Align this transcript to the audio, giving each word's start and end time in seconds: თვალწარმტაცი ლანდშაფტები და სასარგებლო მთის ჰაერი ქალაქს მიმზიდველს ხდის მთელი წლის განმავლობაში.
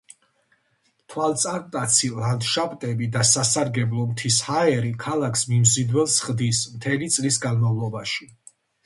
თვალწარმტაცი 1.13 2.07
ლანდშაფტები 2.15 3.09
და 3.15 3.25
სასარგებლო 3.31 4.05
მთის 4.13 4.39
ჰაერი 4.47 4.89
ქალაქს 5.05 5.45
მიმზიდველს 5.53 6.17
ხდის 6.29 6.63
მთელი 6.79 7.11
წლის 7.19 7.39
განმავლობაში. 7.45 8.29